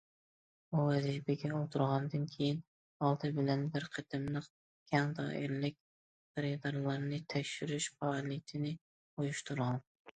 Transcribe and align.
ئۇ 0.77 0.85
ۋەزىپىگە 0.85 1.51
ئولتۇرغاندىن 1.57 2.23
كېيىن، 2.31 2.63
ئالدى 3.09 3.31
بىلەن 3.41 3.63
بىر 3.77 3.87
قېتىملىق 3.99 4.49
كەڭ 4.95 5.15
دائىرىلىك 5.21 5.81
خېرىدارلارنى 5.81 7.25
تەكشۈرۈش 7.37 7.95
پائالىيىتىنى 8.01 8.77
ئۇيۇشتۇرغان. 8.77 9.85